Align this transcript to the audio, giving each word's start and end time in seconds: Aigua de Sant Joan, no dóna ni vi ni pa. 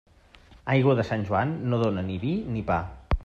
Aigua 0.75 0.95
de 0.99 1.05
Sant 1.09 1.27
Joan, 1.29 1.53
no 1.73 1.81
dóna 1.83 2.05
ni 2.09 2.17
vi 2.27 2.35
ni 2.57 2.65
pa. 2.71 2.83